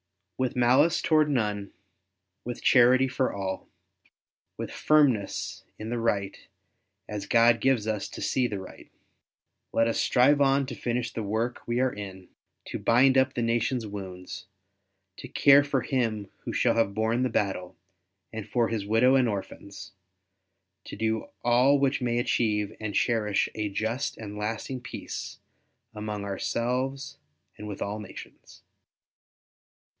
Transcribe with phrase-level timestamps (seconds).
[0.39, 1.71] With malice toward none,
[2.43, 3.67] with charity for all,
[4.57, 6.35] with firmness in the right
[7.07, 8.89] as God gives us to see the right,
[9.71, 12.29] let us strive on to finish the work we are in,
[12.65, 14.47] to bind up the nation's wounds,
[15.17, 17.75] to care for him who shall have borne the battle
[18.33, 19.91] and for his widow and orphans,
[20.85, 25.37] to do all which may achieve and cherish a just and a lasting peace
[25.93, 27.19] among ourselves
[27.59, 28.63] and with all nations.